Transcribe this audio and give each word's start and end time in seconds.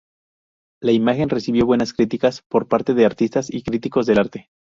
La 0.81 0.93
imagen 0.93 1.29
recibió 1.29 1.67
buenas 1.67 1.93
críticas 1.93 2.41
por 2.49 2.67
parte 2.67 2.95
de 2.95 3.05
artistas 3.05 3.51
y 3.53 3.61
críticos 3.61 4.07
del 4.07 4.17
arte. 4.17 4.49